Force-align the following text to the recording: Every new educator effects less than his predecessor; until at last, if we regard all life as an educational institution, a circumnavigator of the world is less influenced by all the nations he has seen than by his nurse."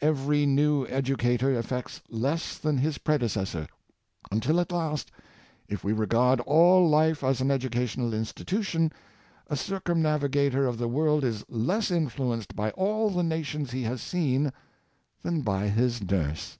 Every 0.00 0.46
new 0.46 0.84
educator 0.86 1.56
effects 1.56 2.02
less 2.10 2.58
than 2.58 2.76
his 2.78 2.98
predecessor; 2.98 3.68
until 4.32 4.58
at 4.58 4.72
last, 4.72 5.12
if 5.68 5.84
we 5.84 5.92
regard 5.92 6.40
all 6.40 6.88
life 6.88 7.22
as 7.22 7.40
an 7.40 7.52
educational 7.52 8.12
institution, 8.12 8.90
a 9.46 9.54
circumnavigator 9.56 10.66
of 10.66 10.76
the 10.78 10.88
world 10.88 11.22
is 11.22 11.44
less 11.48 11.92
influenced 11.92 12.56
by 12.56 12.70
all 12.72 13.10
the 13.10 13.22
nations 13.22 13.70
he 13.70 13.84
has 13.84 14.02
seen 14.02 14.52
than 15.22 15.42
by 15.42 15.68
his 15.68 16.02
nurse." 16.02 16.58